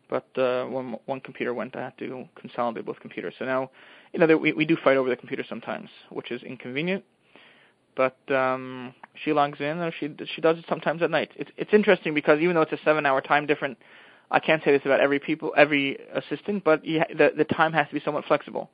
but 0.10 0.26
uh, 0.38 0.66
when 0.66 0.98
one 1.06 1.22
computer 1.22 1.54
went, 1.54 1.76
I 1.76 1.84
had 1.84 1.98
to 2.00 2.28
consolidate 2.40 2.86
both 2.86 3.00
computers. 3.00 3.36
So 3.38 3.46
now, 3.46 3.70
you 4.14 4.20
know, 4.20 4.38
we 4.38 4.54
we 4.54 4.66
do 4.66 4.76
fight 4.84 4.98
over 4.98 5.10
the 5.10 5.16
computer 5.16 5.44
sometimes, 5.48 5.90
which 6.10 6.32
is 6.32 6.42
inconvenient. 6.44 7.04
But 7.96 8.18
um, 8.34 8.94
she 9.24 9.34
logs 9.34 9.60
in, 9.60 9.80
or 9.80 9.92
she 10.00 10.10
she 10.34 10.42
does 10.42 10.58
it 10.58 10.66
sometimes 10.68 11.02
at 11.02 11.12
night. 11.12 11.32
It's 11.36 11.52
it's 11.58 11.74
interesting 11.74 12.14
because 12.14 12.40
even 12.40 12.56
though 12.56 12.62
it's 12.62 12.72
a 12.72 12.80
seven-hour 12.84 13.22
time 13.22 13.46
different, 13.46 13.78
I 14.32 14.40
can't 14.40 14.64
say 14.64 14.72
this 14.72 14.82
about 14.86 15.00
every 15.00 15.20
people, 15.20 15.54
every 15.56 15.98
assistant, 16.14 16.64
but 16.64 16.84
you, 16.86 17.02
the 17.16 17.32
the 17.38 17.46
time 17.46 17.74
has 17.74 17.88
to 17.90 17.94
be 17.94 18.02
somewhat 18.04 18.26
flexible. 18.26 18.70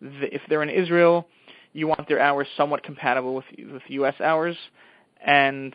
The, 0.00 0.34
if 0.34 0.42
they're 0.48 0.62
in 0.62 0.70
Israel, 0.70 1.28
you 1.72 1.86
want 1.86 2.08
their 2.08 2.20
hours 2.20 2.48
somewhat 2.56 2.82
compatible 2.82 3.34
with 3.34 3.44
with 3.72 3.82
U.S. 3.88 4.14
hours, 4.20 4.56
and 5.24 5.74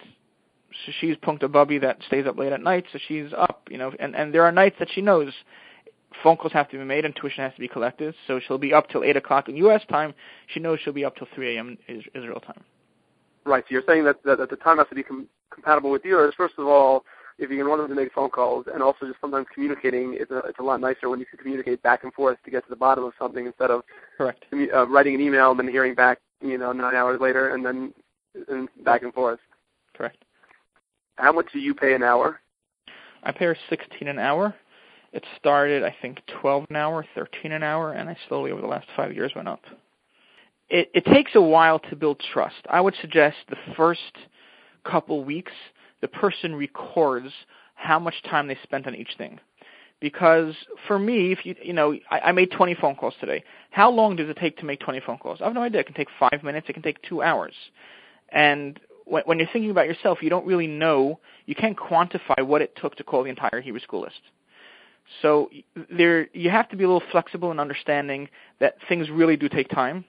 so 0.86 0.92
she's 1.00 1.16
Punkta 1.18 1.52
Bubby 1.52 1.78
that 1.80 2.00
stays 2.08 2.26
up 2.28 2.38
late 2.38 2.52
at 2.52 2.62
night, 2.62 2.86
so 2.92 3.00
she's 3.08 3.32
up, 3.38 3.68
you 3.70 3.78
know, 3.78 3.94
and 4.00 4.16
and 4.16 4.34
there 4.34 4.44
are 4.44 4.52
nights 4.52 4.76
that 4.80 4.90
she 4.94 5.02
knows 5.02 5.32
phone 6.24 6.38
calls 6.38 6.54
have 6.54 6.70
to 6.70 6.78
be 6.78 6.84
made 6.84 7.06
and 7.06 7.16
tuition 7.16 7.44
has 7.44 7.54
to 7.54 7.60
be 7.60 7.68
collected, 7.68 8.14
so 8.28 8.40
she'll 8.40 8.58
be 8.58 8.74
up 8.74 8.90
till 8.90 9.04
eight 9.04 9.18
o'clock 9.18 9.50
in 9.50 9.56
U.S. 9.58 9.82
time. 9.90 10.14
She 10.48 10.60
knows 10.60 10.80
she'll 10.84 10.94
be 10.94 11.06
up 11.06 11.16
till 11.16 11.28
three 11.36 11.56
a.m. 11.56 11.78
Is- 11.88 12.04
Israel 12.14 12.40
time. 12.40 12.64
Right. 13.46 13.64
So 13.68 13.74
you're 13.74 13.84
saying 13.88 14.06
that, 14.06 14.24
that, 14.24 14.40
that 14.40 14.50
the 14.50 14.56
time 14.56 14.78
has 14.78 14.88
to 14.90 14.96
be 14.96 15.04
com- 15.04 15.28
compatible 15.52 15.92
with 15.92 16.04
yours. 16.04 16.34
First 16.36 16.56
of 16.58 16.68
all, 16.68 17.06
if 17.38 17.52
you 17.52 17.58
can 17.58 17.68
want 17.68 17.82
them 17.82 17.90
to 17.90 17.96
make 17.96 18.14
phone 18.14 18.30
calls, 18.30 18.66
and 18.74 18.82
also 18.82 19.06
just 19.06 19.20
sometimes 19.20 19.46
communicating, 19.54 20.16
it's 20.20 20.32
a, 20.32 20.40
it's 20.40 20.60
a 20.60 20.64
lot 20.64 20.80
nicer 20.80 21.10
when 21.10 21.20
you 21.20 21.26
can 21.26 21.38
communicate 21.38 21.84
back 21.84 22.04
and 22.04 22.14
forth 22.14 22.38
to 22.46 22.52
get 22.52 22.64
to 22.64 22.70
the 22.70 22.76
bottom 22.76 23.04
of 23.04 23.14
something 23.20 23.46
instead 23.46 23.72
of 23.72 23.82
Correct. 24.18 24.46
uh, 24.54 24.88
writing 24.88 25.16
an 25.16 25.22
email 25.22 25.52
and 25.52 25.60
then 25.60 25.68
hearing 25.68 25.94
back, 25.94 26.20
you 26.42 26.58
know, 26.58 26.72
nine 26.72 26.96
hours 26.96 27.20
later, 27.20 27.54
and 27.54 27.66
then 27.66 27.94
and 28.50 28.68
back 28.84 29.04
and 29.04 29.14
forth. 29.14 29.40
Correct. 29.96 30.25
How 31.16 31.32
much 31.32 31.48
do 31.54 31.60
you 31.60 31.74
pay 31.74 31.94
an 31.94 32.04
hour? 32.04 32.40
I 33.24 33.32
pay 33.32 33.46
her 33.46 33.58
16 33.70 34.08
an 34.08 34.20
hour. 34.20 34.54
It 35.14 35.24
started, 35.40 35.84
I 35.84 35.96
think, 36.02 36.20
12 36.42 36.66
an 36.70 36.76
hour, 36.76 37.06
13 37.16 37.54
an 37.54 37.64
hour, 37.64 37.94
and 37.94 38.10
I 38.10 38.18
slowly, 38.28 38.52
over 38.52 38.62
the 38.62 38.68
last 38.68 38.88
five 38.96 39.14
years, 39.14 39.32
went 39.36 39.48
up. 39.48 39.62
It, 40.70 40.90
it 40.94 41.06
takes 41.06 41.32
a 41.36 41.42
while 41.42 41.80
to 41.80 41.96
build 41.96 42.22
trust. 42.34 42.56
I 42.70 42.82
would 42.82 42.96
suggest 43.00 43.38
the 43.50 43.56
first 43.78 44.02
couple 44.84 45.24
weeks, 45.24 45.54
the 46.02 46.08
person 46.08 46.56
records 46.56 47.32
how 47.76 48.00
much 48.00 48.16
time 48.30 48.48
they 48.48 48.58
spent 48.64 48.88
on 48.88 48.96
each 48.96 49.16
thing. 49.18 49.40
Because 50.02 50.54
for 50.88 51.00
me, 51.00 51.32
if 51.32 51.46
you 51.46 51.56
you 51.64 51.74
know, 51.74 51.98
I, 52.12 52.20
I 52.20 52.32
made 52.32 52.52
20 52.52 52.76
phone 52.76 52.96
calls 52.96 53.14
today. 53.20 53.44
How 53.72 53.90
long 53.90 54.16
does 54.16 54.30
it 54.30 54.38
take 54.38 54.58
to 54.58 54.66
make 54.66 54.80
20 54.82 55.00
phone 55.00 55.18
calls? 55.18 55.40
I 55.42 55.46
have 55.46 55.54
no 55.54 55.62
idea. 55.62 55.82
It 55.82 55.86
can 55.86 55.96
take 55.96 56.10
five 56.20 56.44
minutes. 56.44 56.68
It 56.70 56.74
can 56.74 56.84
take 56.84 57.02
two 57.04 57.22
hours. 57.22 57.54
And 58.30 58.80
when, 59.06 59.40
you're 59.40 59.48
thinking 59.52 59.72
about 59.72 59.88
yourself, 59.88 60.20
you 60.22 60.30
don't 60.30 60.46
really 60.46 60.68
know. 60.68 61.20
You 61.46 61.56
can't 61.56 61.78
quantify 61.78 62.46
what 62.46 62.62
it 62.62 62.76
took 62.76 62.96
to 62.96 63.04
call 63.04 63.24
the 63.24 63.30
entire 63.30 63.62
Hebrew 63.62 63.80
school 63.80 64.02
list. 64.02 64.22
So 65.22 65.50
there, 65.96 66.28
you 66.34 66.50
have 66.50 66.70
to 66.70 66.76
be 66.76 66.84
a 66.84 66.88
little 66.88 67.08
flexible 67.12 67.52
in 67.52 67.60
understanding 67.60 68.30
that 68.60 68.76
things 68.90 69.10
really 69.10 69.38
do 69.38 69.48
take 69.48 69.70
time. 69.70 70.06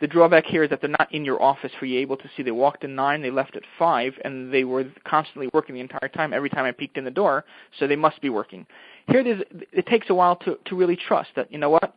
The 0.00 0.08
drawback 0.08 0.46
here 0.46 0.64
is 0.64 0.70
that 0.70 0.80
they're 0.80 0.90
not 0.90 1.14
in 1.14 1.24
your 1.24 1.40
office 1.40 1.70
for 1.78 1.86
you 1.86 2.00
able 2.00 2.16
to 2.16 2.28
see. 2.36 2.42
They 2.42 2.50
walked 2.50 2.82
in 2.82 2.96
nine, 2.96 3.22
they 3.22 3.30
left 3.30 3.54
at 3.54 3.62
five, 3.78 4.14
and 4.24 4.52
they 4.52 4.64
were 4.64 4.86
constantly 5.04 5.48
working 5.54 5.76
the 5.76 5.80
entire 5.80 6.08
time. 6.08 6.32
Every 6.32 6.50
time 6.50 6.64
I 6.64 6.72
peeked 6.72 6.98
in 6.98 7.04
the 7.04 7.10
door, 7.10 7.44
so 7.78 7.86
they 7.86 7.94
must 7.94 8.20
be 8.20 8.28
working. 8.28 8.66
Here, 9.06 9.20
it, 9.20 9.26
is, 9.28 9.42
it 9.70 9.86
takes 9.86 10.10
a 10.10 10.14
while 10.14 10.34
to 10.36 10.58
to 10.64 10.74
really 10.74 10.96
trust 10.96 11.30
that 11.36 11.52
you 11.52 11.58
know 11.58 11.70
what. 11.70 11.94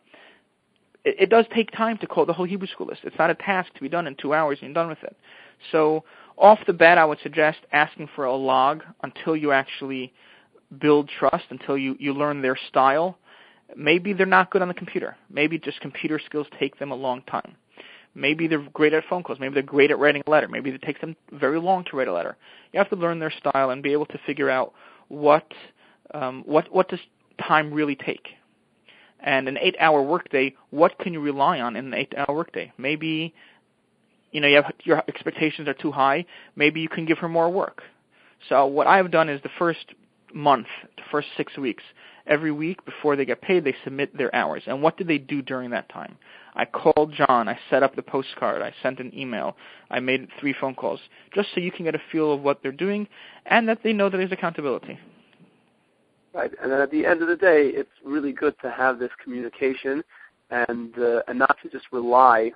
It, 1.03 1.15
it 1.21 1.29
does 1.31 1.45
take 1.53 1.71
time 1.71 1.97
to 1.97 2.05
call 2.05 2.27
the 2.27 2.33
whole 2.33 2.45
Hebrew 2.45 2.67
school 2.67 2.85
list. 2.85 3.01
It's 3.05 3.17
not 3.17 3.31
a 3.31 3.35
task 3.35 3.73
to 3.73 3.81
be 3.81 3.89
done 3.89 4.05
in 4.05 4.15
two 4.15 4.35
hours 4.35 4.59
and 4.61 4.69
you're 4.69 4.75
done 4.75 4.89
with 4.89 5.01
it. 5.01 5.15
So 5.71 6.03
off 6.37 6.59
the 6.67 6.73
bat, 6.73 6.97
I 6.97 7.05
would 7.05 7.19
suggest 7.21 7.59
asking 7.71 8.09
for 8.15 8.25
a 8.25 8.35
log 8.35 8.83
until 9.03 9.35
you 9.35 9.51
actually 9.51 10.13
build 10.79 11.09
trust 11.19 11.45
until 11.49 11.77
you, 11.77 11.95
you 11.99 12.13
learn 12.13 12.41
their 12.41 12.57
style. 12.69 13.17
Maybe 13.75 14.13
they're 14.13 14.25
not 14.25 14.51
good 14.51 14.61
on 14.61 14.67
the 14.67 14.73
computer. 14.73 15.15
Maybe 15.29 15.57
just 15.57 15.79
computer 15.79 16.19
skills 16.23 16.47
take 16.59 16.77
them 16.79 16.91
a 16.91 16.95
long 16.95 17.21
time. 17.23 17.55
Maybe 18.13 18.47
they're 18.47 18.65
great 18.73 18.93
at 18.93 19.03
phone 19.09 19.23
calls. 19.23 19.39
Maybe 19.39 19.53
they're 19.53 19.63
great 19.63 19.91
at 19.91 19.99
writing 19.99 20.23
a 20.25 20.31
letter. 20.31 20.47
Maybe 20.47 20.69
it 20.69 20.81
takes 20.81 21.01
them 21.01 21.15
very 21.33 21.59
long 21.59 21.83
to 21.85 21.97
write 21.97 22.07
a 22.07 22.13
letter. 22.13 22.37
You 22.71 22.79
have 22.79 22.89
to 22.89 22.95
learn 22.95 23.19
their 23.19 23.31
style 23.31 23.71
and 23.71 23.83
be 23.83 23.91
able 23.91 24.05
to 24.07 24.19
figure 24.25 24.49
out 24.49 24.73
what 25.09 25.45
um, 26.13 26.43
what 26.45 26.73
what 26.73 26.87
does 26.87 26.99
time 27.45 27.73
really 27.73 27.95
take. 27.95 28.27
And 29.19 29.47
an 29.47 29.57
eight-hour 29.59 30.01
workday, 30.03 30.55
what 30.69 30.97
can 30.99 31.11
you 31.11 31.19
rely 31.19 31.59
on 31.59 31.75
in 31.75 31.87
an 31.87 31.93
eight-hour 31.93 32.33
workday? 32.33 32.71
Maybe 32.77 33.33
you 34.35 34.41
know 34.41 34.49
you 34.49 34.57
have 34.57 34.73
your 34.83 35.01
expectations 35.07 35.65
are 35.69 35.73
too 35.73 35.93
high. 35.93 36.25
Maybe 36.57 36.81
you 36.81 36.89
can 36.89 37.05
give 37.05 37.19
her 37.19 37.29
more 37.29 37.49
work. 37.49 37.81
So 38.49 38.65
what 38.65 38.85
I've 38.85 39.09
done 39.09 39.29
is 39.29 39.41
the 39.43 39.49
first 39.57 39.85
month, 40.33 40.67
the 40.97 41.03
first 41.09 41.29
six 41.37 41.57
weeks, 41.57 41.83
every 42.27 42.51
week 42.51 42.83
before 42.83 43.15
they 43.15 43.23
get 43.23 43.41
paid, 43.41 43.63
they 43.63 43.73
submit 43.85 44.15
their 44.17 44.35
hours. 44.35 44.63
And 44.67 44.81
what 44.81 44.97
did 44.97 45.07
they 45.07 45.19
do 45.19 45.41
during 45.41 45.69
that 45.69 45.87
time? 45.87 46.17
I 46.53 46.65
called 46.65 47.13
John. 47.13 47.47
I 47.47 47.57
set 47.69 47.81
up 47.81 47.95
the 47.95 48.01
postcard. 48.01 48.61
I 48.61 48.73
sent 48.83 48.99
an 48.99 49.17
email. 49.17 49.55
I 49.89 50.01
made 50.01 50.27
three 50.37 50.53
phone 50.59 50.75
calls, 50.75 50.99
just 51.33 51.47
so 51.55 51.61
you 51.61 51.71
can 51.71 51.85
get 51.85 51.95
a 51.95 52.01
feel 52.11 52.33
of 52.33 52.41
what 52.41 52.61
they're 52.61 52.73
doing 52.73 53.07
and 53.45 53.69
that 53.69 53.79
they 53.83 53.93
know 53.93 54.09
that 54.09 54.17
there's 54.17 54.33
accountability. 54.33 54.99
Right, 56.33 56.51
and 56.61 56.69
then 56.69 56.81
at 56.81 56.91
the 56.91 57.05
end 57.05 57.21
of 57.21 57.29
the 57.29 57.37
day, 57.37 57.67
it's 57.67 57.89
really 58.03 58.33
good 58.33 58.55
to 58.63 58.69
have 58.69 58.99
this 58.99 59.11
communication 59.23 60.03
and 60.49 60.93
uh, 60.99 61.21
and 61.29 61.39
not 61.39 61.55
to 61.63 61.69
just 61.69 61.85
rely 61.93 62.51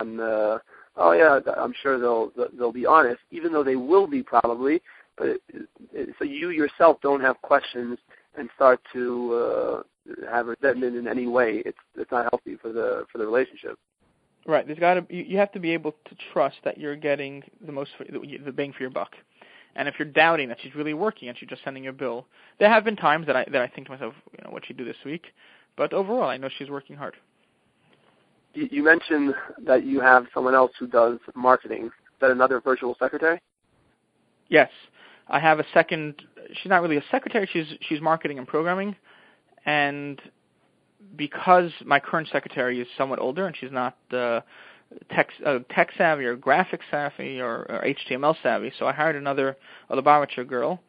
on. 0.00 0.18
Uh, 0.18 0.58
oh 0.98 1.12
yeah, 1.12 1.40
I'm 1.56 1.74
sure 1.82 1.98
they'll 1.98 2.32
they'll 2.58 2.72
be 2.72 2.86
honest, 2.86 3.20
even 3.30 3.52
though 3.52 3.64
they 3.64 3.76
will 3.76 4.06
be 4.06 4.22
probably 4.22 4.82
but 5.18 5.40
so 6.18 6.24
you 6.24 6.50
yourself 6.50 6.98
don't 7.02 7.20
have 7.20 7.40
questions 7.42 7.98
and 8.36 8.48
start 8.54 8.80
to 8.92 9.34
uh, 9.34 9.82
have 10.30 10.46
resentment 10.46 10.96
in 10.96 11.08
any 11.08 11.26
way. 11.26 11.62
It's 11.66 11.78
it's 11.96 12.10
not 12.10 12.28
healthy 12.30 12.56
for 12.60 12.72
the 12.72 13.04
for 13.10 13.18
the 13.18 13.26
relationship. 13.26 13.78
Right. 14.46 14.66
There's 14.66 14.78
got 14.78 14.94
to 14.94 15.14
you 15.14 15.36
have 15.38 15.52
to 15.52 15.60
be 15.60 15.72
able 15.72 15.92
to 15.92 16.16
trust 16.32 16.56
that 16.64 16.78
you're 16.78 16.96
getting 16.96 17.42
the 17.64 17.72
most 17.72 17.90
for, 17.98 18.04
the 18.04 18.52
bang 18.52 18.72
for 18.72 18.82
your 18.82 18.90
buck. 18.90 19.12
And 19.76 19.86
if 19.86 19.94
you're 19.98 20.08
doubting 20.08 20.48
that 20.48 20.58
she's 20.62 20.74
really 20.74 20.94
working 20.94 21.28
and 21.28 21.36
she's 21.38 21.48
just 21.48 21.62
sending 21.62 21.84
you 21.84 21.90
a 21.90 21.92
bill, 21.92 22.26
there 22.58 22.70
have 22.70 22.84
been 22.84 22.96
times 22.96 23.26
that 23.26 23.36
I 23.36 23.44
that 23.50 23.60
I 23.60 23.66
think 23.66 23.88
to 23.88 23.92
myself, 23.92 24.14
you 24.32 24.44
know, 24.44 24.50
what 24.50 24.64
she 24.66 24.72
do 24.72 24.84
this 24.84 24.96
week. 25.04 25.26
But 25.76 25.92
overall, 25.92 26.28
I 26.28 26.36
know 26.36 26.48
she's 26.56 26.70
working 26.70 26.96
hard. 26.96 27.14
You 28.54 28.82
mentioned 28.82 29.34
that 29.64 29.84
you 29.84 30.00
have 30.00 30.26
someone 30.34 30.54
else 30.54 30.72
who 30.78 30.86
does 30.86 31.18
marketing. 31.34 31.86
Is 31.86 31.92
that 32.20 32.30
another 32.30 32.60
virtual 32.60 32.96
secretary? 32.98 33.40
Yes. 34.48 34.70
I 35.28 35.38
have 35.38 35.60
a 35.60 35.64
second. 35.74 36.22
She's 36.54 36.70
not 36.70 36.82
really 36.82 36.96
a 36.96 37.04
secretary. 37.10 37.48
She's 37.52 37.66
she's 37.82 38.00
marketing 38.00 38.38
and 38.38 38.48
programming, 38.48 38.96
and 39.66 40.20
because 41.16 41.70
my 41.84 42.00
current 42.00 42.28
secretary 42.32 42.80
is 42.80 42.88
somewhat 42.96 43.18
older 43.18 43.46
and 43.46 43.56
she's 43.56 43.70
not 43.70 43.96
uh, 44.12 44.40
tech 45.10 45.28
uh, 45.44 45.58
tech 45.70 45.90
savvy 45.96 46.24
or 46.24 46.36
graphic 46.36 46.80
savvy 46.90 47.40
or, 47.40 47.66
or 47.68 47.84
HTML 48.10 48.34
savvy, 48.42 48.72
so 48.78 48.86
I 48.86 48.92
hired 48.92 49.16
another 49.16 49.56
a 49.90 49.96
Lubavitcher 49.96 50.46
girl, 50.46 50.80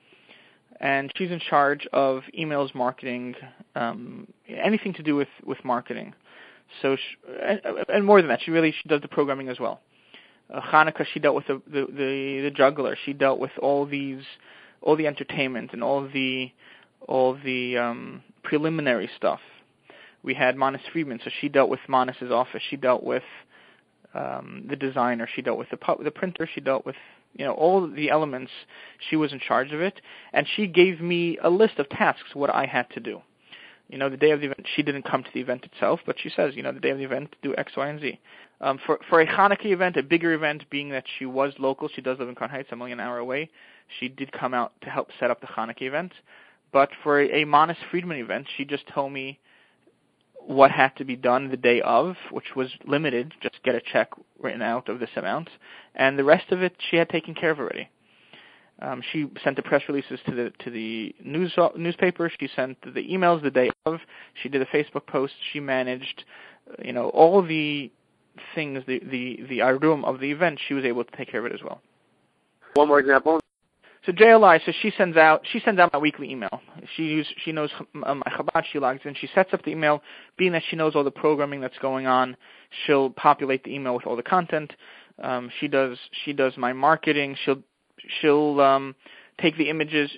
and 0.80 1.12
she's 1.16 1.32
in 1.32 1.40
charge 1.40 1.88
of 1.94 2.24
emails, 2.38 2.74
marketing, 2.74 3.36
um, 3.76 4.28
anything 4.48 4.94
to 4.94 5.04
do 5.04 5.16
with 5.16 5.28
with 5.46 5.64
marketing. 5.64 6.14
So 6.82 6.96
she, 6.96 7.60
and, 7.90 8.06
more 8.06 8.22
than 8.22 8.30
that, 8.30 8.42
she 8.44 8.52
really 8.52 8.72
she 8.72 8.88
does 8.88 9.02
the 9.02 9.08
programming 9.08 9.50
as 9.50 9.60
well 9.60 9.82
uh, 10.54 10.62
Hanukkah, 10.62 11.06
she 11.14 11.20
dealt 11.20 11.36
with 11.36 11.48
the, 11.48 11.62
the 11.68 11.86
the 11.86 12.42
the 12.44 12.52
juggler. 12.52 12.98
She 13.06 13.14
dealt 13.14 13.40
with 13.40 13.52
all 13.62 13.86
these, 13.86 14.24
all 14.82 14.96
the 14.96 15.08
entertainment 15.08 15.72
and 15.74 15.84
all 15.84 16.08
the 16.08 16.52
all 17.08 17.38
the 17.44 17.78
um, 17.78 18.24
preliminary 18.44 19.10
stuff. 19.16 19.40
We 20.24 20.34
had 20.34 20.58
Manis 20.58 20.82
Friedman, 20.92 21.20
so 21.24 21.30
she 21.40 21.50
dealt 21.50 21.70
with 21.70 21.80
Manis's 21.88 22.32
office. 22.32 22.62
She 22.70 22.76
dealt 22.76 23.04
with 23.04 23.24
um, 24.14 24.66
the 24.70 24.76
designer. 24.76 25.30
She 25.34 25.42
dealt 25.42 25.58
with 25.58 25.70
the 25.70 25.78
pu- 25.78 26.04
the 26.04 26.12
printer. 26.12 26.48
She 26.52 26.62
dealt 26.62 26.86
with 26.86 26.96
you 27.38 27.46
know 27.46 27.54
all 27.54 27.88
the 27.88 28.10
elements. 28.10 28.52
She 29.10 29.16
was 29.16 29.32
in 29.32 29.40
charge 29.40 29.72
of 29.72 29.82
it, 29.82 30.02
and 30.34 30.48
she 30.56 30.68
gave 30.68 31.00
me 31.00 31.38
a 31.42 31.50
list 31.50 31.78
of 31.78 31.90
tasks 31.90 32.34
what 32.34 32.54
I 32.54 32.66
had 32.66 32.90
to 32.92 33.00
do. 33.00 33.22
You 33.90 33.98
know, 33.98 34.10
the 34.10 34.18
day 34.18 34.32
of 34.32 34.40
the 34.40 34.46
event, 34.46 34.66
she 34.76 34.84
didn't 34.84 35.04
come 35.04 35.24
to 35.24 35.30
the 35.34 35.42
event 35.42 35.66
itself, 35.66 36.00
but 36.06 36.16
she 36.20 36.30
says, 36.30 36.56
you 36.56 36.62
know, 36.62 36.72
the 36.72 36.80
day 36.80 36.92
of 36.92 37.00
the 37.00 37.04
event, 37.04 37.36
do 37.42 37.56
X, 37.58 37.74
Y, 37.76 37.88
and 37.88 38.00
Z. 38.00 38.20
Um, 38.62 38.80
for 38.86 39.00
for 39.10 39.20
a 39.20 39.28
Hanukkah 39.28 39.66
event, 39.66 39.98
a 39.98 40.04
bigger 40.04 40.34
event, 40.34 40.70
being 40.70 40.90
that 40.90 41.06
she 41.18 41.26
was 41.26 41.54
local, 41.58 41.90
she 41.90 42.02
does 42.02 42.20
live 42.20 42.30
in 42.30 42.36
Crown 42.36 42.52
Heights, 42.52 42.70
a 42.72 42.76
million 42.76 43.00
hour 43.00 43.18
away. 43.18 43.50
She 44.00 44.08
did 44.08 44.32
come 44.32 44.54
out 44.54 44.74
to 44.82 44.90
help 44.90 45.10
set 45.20 45.32
up 45.32 45.42
the 45.42 45.48
Hanukkah 45.48 45.82
event. 45.84 46.14
But 46.72 46.90
for 47.04 47.20
a, 47.20 47.42
a 47.42 47.46
Manis 47.46 47.78
Friedman 47.90 48.18
event, 48.18 48.48
she 48.56 48.64
just 48.64 48.88
told 48.88 49.12
me 49.12 49.40
what 50.46 50.72
had 50.72 50.96
to 50.98 51.06
be 51.06 51.16
done 51.16 51.50
the 51.50 51.58
day 51.58 51.82
of, 51.82 52.16
which 52.32 52.56
was 52.56 52.70
limited, 52.86 53.34
just 53.42 53.62
get 53.64 53.76
a 53.76 53.82
check 53.82 54.10
written 54.40 54.62
out 54.62 54.90
of 54.90 55.00
this 55.00 55.10
amount, 55.16 55.50
and 55.96 56.18
the 56.18 56.24
rest 56.24 56.52
of 56.52 56.62
it 56.62 56.76
she 56.90 56.98
had 56.98 57.10
taken 57.10 57.36
care 57.36 57.52
of 57.52 57.60
already. 57.60 57.90
Um, 58.82 59.02
she 59.12 59.30
sent 59.44 59.56
the 59.58 59.62
press 59.62 59.84
releases 59.88 60.20
to 60.28 60.34
the 60.34 60.54
to 60.60 60.72
the 60.72 61.14
news 61.24 61.54
newspaper. 61.76 62.32
She 62.40 62.50
sent 62.56 62.82
the 62.82 63.02
emails 63.02 63.44
the 63.44 63.52
day 63.52 63.70
of. 63.86 64.00
She 64.42 64.50
did 64.50 64.62
a 64.62 64.66
Facebook 64.66 65.06
post. 65.06 65.34
She 65.52 65.60
managed, 65.60 66.24
uh, 66.70 66.76
you 66.84 66.94
know, 66.94 67.10
all 67.10 67.42
the 67.42 67.92
things, 68.56 68.84
the 68.88 69.00
the 69.00 69.42
the 69.50 69.62
room 69.82 70.06
of 70.06 70.20
the 70.20 70.32
event. 70.32 70.60
She 70.68 70.74
was 70.74 70.86
able 70.86 71.04
to 71.04 71.18
take 71.18 71.30
care 71.30 71.42
of 71.42 71.46
it 71.46 71.54
as 71.54 71.62
well. 71.62 71.82
One 72.76 72.88
more 72.88 73.00
example. 73.00 73.42
So 74.06 74.14
JLI, 74.14 74.66
so 74.66 74.72
she 74.82 74.92
sends 74.98 75.18
out 75.18 75.42
she 75.52 75.60
sends 75.60 75.80
out 75.80 75.92
my 75.92 76.00
weekly 76.00 76.32
email. 76.32 76.62
She 76.96 77.04
use, 77.04 77.28
she 77.44 77.52
knows 77.52 77.70
uh, 78.06 78.16
my 78.16 78.32
Chabad. 78.32 78.64
She 78.72 78.80
logs 78.80 79.02
in. 79.04 79.14
She 79.16 79.28
sets 79.36 79.54
up 79.54 79.64
the 79.64 79.72
email. 79.72 80.02
Being 80.38 80.54
that 80.54 80.64
she 80.70 80.78
knows 80.78 80.96
all 80.96 81.04
the 81.04 81.12
programming 81.12 81.60
that's 81.60 81.78
going 81.80 82.08
on, 82.08 82.38
she'll 82.86 83.10
populate 83.10 83.66
the 83.66 83.74
email 83.74 83.94
with 83.94 84.08
all 84.08 84.16
the 84.16 84.24
content. 84.24 84.74
Um, 85.22 85.52
she 85.60 85.68
does 85.68 85.98
she 86.24 86.32
does 86.32 86.54
my 86.56 86.72
marketing. 86.72 87.36
She'll 87.44 87.62
she'll 88.22 88.60
um, 88.62 88.96
take 89.42 89.58
the 89.58 89.70
images. 89.70 90.12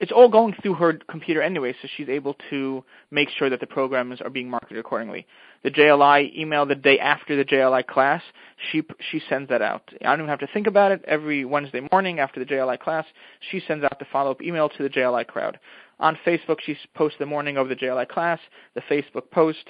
It's 0.00 0.12
all 0.12 0.28
going 0.28 0.54
through 0.62 0.74
her 0.74 0.98
computer 1.10 1.42
anyway, 1.42 1.74
so 1.82 1.88
she's 1.96 2.08
able 2.08 2.36
to 2.50 2.84
make 3.10 3.28
sure 3.30 3.50
that 3.50 3.58
the 3.58 3.66
programs 3.66 4.20
are 4.20 4.30
being 4.30 4.48
marketed 4.48 4.78
accordingly. 4.78 5.26
The 5.64 5.72
JLI 5.72 6.36
email 6.38 6.66
the 6.66 6.76
day 6.76 7.00
after 7.00 7.36
the 7.36 7.44
JLI 7.44 7.84
class, 7.84 8.22
she 8.70 8.82
she 9.10 9.20
sends 9.28 9.48
that 9.48 9.60
out. 9.60 9.82
I 10.00 10.10
don't 10.10 10.20
even 10.20 10.28
have 10.28 10.38
to 10.38 10.48
think 10.54 10.68
about 10.68 10.92
it. 10.92 11.04
Every 11.04 11.44
Wednesday 11.44 11.80
morning 11.90 12.20
after 12.20 12.38
the 12.38 12.46
JLI 12.46 12.78
class, 12.78 13.06
she 13.50 13.60
sends 13.66 13.82
out 13.82 13.98
the 13.98 14.06
follow-up 14.12 14.40
email 14.40 14.68
to 14.68 14.82
the 14.84 14.88
JLI 14.88 15.26
crowd. 15.26 15.58
On 15.98 16.16
Facebook, 16.24 16.58
she 16.64 16.76
posts 16.94 17.18
the 17.18 17.26
morning 17.26 17.56
of 17.56 17.68
the 17.68 17.74
JLI 17.74 18.08
class, 18.08 18.38
the 18.74 18.82
Facebook 18.82 19.32
post 19.32 19.68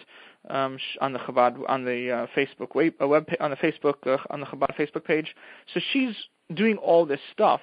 um, 0.49 0.79
on 1.01 1.13
the 1.13 1.19
Chabad 1.19 1.59
on 1.69 1.85
the 1.85 2.11
uh, 2.11 2.27
Facebook 2.37 2.75
web, 2.75 2.95
uh, 3.01 3.09
web 3.09 3.29
on 3.41 3.51
the 3.51 3.57
Facebook 3.57 4.07
uh, 4.07 4.19
on 4.31 4.41
the 4.41 4.47
Chabad 4.47 4.77
Facebook 4.77 5.05
page. 5.05 5.35
So 5.75 5.81
she's 5.93 6.15
doing 6.55 6.77
all 6.77 7.07
this 7.07 7.21
stuff, 7.33 7.61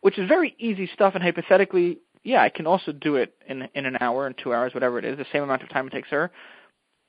which 0.00 0.18
is 0.18 0.28
very 0.28 0.54
easy 0.58 0.88
stuff. 0.92 1.14
And 1.14 1.22
hypothetically, 1.22 1.98
yeah, 2.24 2.42
I 2.42 2.48
can 2.48 2.66
also 2.66 2.92
do 2.92 3.16
it 3.16 3.34
in 3.48 3.68
in 3.74 3.86
an 3.86 3.98
hour 4.00 4.26
and 4.26 4.36
two 4.36 4.52
hours, 4.52 4.74
whatever 4.74 4.98
it 4.98 5.04
is, 5.04 5.16
the 5.18 5.26
same 5.32 5.42
amount 5.42 5.62
of 5.62 5.68
time 5.68 5.86
it 5.86 5.92
takes 5.92 6.08
her. 6.08 6.30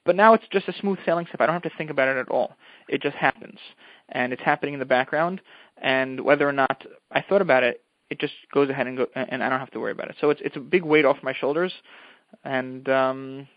But 0.03 0.15
now 0.15 0.33
it's 0.33 0.45
just 0.51 0.67
a 0.67 0.73
smooth 0.79 0.97
sailing 1.05 1.27
step. 1.27 1.41
I 1.41 1.45
don't 1.45 1.53
have 1.53 1.71
to 1.71 1.77
think 1.77 1.91
about 1.91 2.07
it 2.07 2.17
at 2.17 2.29
all. 2.29 2.55
It 2.89 3.01
just 3.03 3.15
happens, 3.15 3.59
and 4.09 4.33
it's 4.33 4.41
happening 4.41 4.73
in 4.73 4.79
the 4.79 4.85
background. 4.85 5.41
And 5.77 6.21
whether 6.21 6.47
or 6.47 6.53
not 6.53 6.85
I 7.11 7.21
thought 7.21 7.41
about 7.41 7.63
it, 7.63 7.83
it 8.09 8.19
just 8.19 8.33
goes 8.53 8.69
ahead 8.69 8.87
and 8.87 8.97
go, 8.97 9.07
and 9.15 9.43
I 9.43 9.49
don't 9.49 9.59
have 9.59 9.71
to 9.71 9.79
worry 9.79 9.91
about 9.91 10.09
it. 10.09 10.15
So 10.19 10.31
it's 10.31 10.41
it's 10.43 10.57
a 10.57 10.59
big 10.59 10.83
weight 10.83 11.05
off 11.05 11.17
my 11.21 11.33
shoulders, 11.33 11.71
and 12.43 12.87
um, 12.89 13.47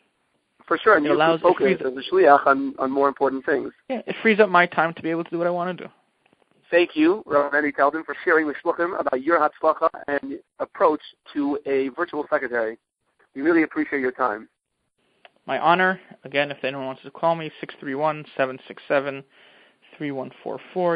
for 0.66 0.78
sure, 0.78 0.96
and 0.96 1.04
it 1.04 1.10
you 1.10 1.14
allows 1.14 1.40
focus 1.40 1.76
as 1.80 1.92
a 1.92 2.02
shliach 2.12 2.46
on 2.46 2.74
on 2.78 2.90
more 2.90 3.08
important 3.08 3.44
things. 3.44 3.72
Yeah, 3.88 4.02
it 4.06 4.16
frees 4.22 4.40
up 4.40 4.48
my 4.48 4.66
time 4.66 4.94
to 4.94 5.02
be 5.02 5.10
able 5.10 5.24
to 5.24 5.30
do 5.30 5.38
what 5.38 5.46
I 5.46 5.50
want 5.50 5.76
to 5.76 5.84
do. 5.84 5.90
thank 6.70 6.96
you, 6.96 7.22
Rabbi 7.26 7.56
Mendy 7.56 7.74
Teldon, 7.74 8.04
for 8.04 8.16
sharing 8.24 8.46
with 8.46 8.56
Shluchim 8.64 8.98
about 8.98 9.22
your 9.22 9.38
Hatzlacha 9.38 9.88
and 10.08 10.40
approach 10.58 11.00
to 11.32 11.58
a 11.66 11.88
virtual 11.90 12.24
secretary. 12.30 12.78
We 13.34 13.42
really 13.42 13.62
appreciate 13.62 14.00
your 14.00 14.12
time. 14.12 14.48
My 15.46 15.58
honor. 15.58 16.00
Again, 16.24 16.50
if 16.50 16.64
anyone 16.64 16.86
wants 16.86 17.02
to 17.02 17.10
call 17.10 17.34
me, 17.34 17.52
631-767-3144. 17.82 19.24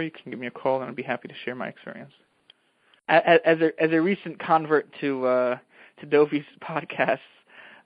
You 0.04 0.10
can 0.10 0.30
give 0.30 0.38
me 0.38 0.46
a 0.46 0.50
call, 0.50 0.80
and 0.80 0.88
I'd 0.88 0.96
be 0.96 1.02
happy 1.02 1.28
to 1.28 1.34
share 1.44 1.54
my 1.54 1.68
experience. 1.68 2.12
As, 3.08 3.60
a 3.60 3.70
as 3.82 3.90
a 3.92 4.00
recent 4.00 4.38
convert 4.38 4.86
to 5.00 5.26
uh, 5.26 5.58
to 6.00 6.06
Dovi's 6.06 6.44
podcasts, 6.62 7.20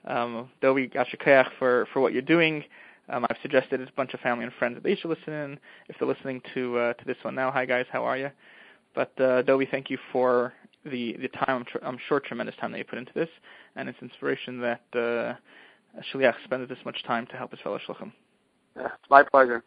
um, 0.07 0.51
Dovi 0.63 0.93
Gashikayach 0.93 1.51
for 1.59 1.87
for 1.93 2.01
what 2.01 2.13
you're 2.13 2.23
doing. 2.23 2.65
Um, 3.09 3.27
I've 3.29 3.37
suggested 3.43 3.81
a 3.81 3.89
bunch 3.97 4.15
of 4.15 4.21
family 4.21 4.45
and 4.45 4.53
friends 4.55 4.75
that 4.77 4.85
they 4.85 4.95
should 4.95 5.11
listen 5.11 5.33
in. 5.33 5.59
If 5.89 5.97
they're 5.99 6.09
listening 6.09 6.41
to 6.55 6.79
uh, 6.79 6.93
to 6.95 7.05
this 7.05 7.17
one 7.23 7.35
now, 7.35 7.51
hi 7.51 7.67
guys, 7.67 7.87
how 7.91 8.05
are 8.05 8.17
you? 8.17 8.31
But 8.95 9.13
uh, 9.19 9.43
Dovi, 9.43 9.71
thank 9.71 9.91
you 9.91 9.99
for 10.13 10.53
the 10.85 11.17
the 11.21 11.29
time. 11.29 11.57
I'm, 11.57 11.65
tr- 11.65 11.85
I'm 11.85 11.99
sure 12.09 12.21
tremendous 12.21 12.57
time 12.57 12.73
that 12.73 12.79
you 12.79 12.85
put 12.85 12.99
into 12.99 13.13
this, 13.15 13.29
and 13.77 13.89
it's 13.89 13.99
inspiration 14.03 14.61
that 14.61 14.83
uh, 14.95 15.35
Shliach 16.13 16.35
spends 16.45 16.69
this 16.69 16.79
much 16.85 17.03
time 17.05 17.27
to 17.29 17.37
help 17.37 17.51
his 17.51 17.61
fellow 17.61 17.79
shluchim. 17.79 18.13
Yeah, 18.77 18.87
it's 18.87 19.11
my 19.11 19.23
pleasure. 19.23 19.65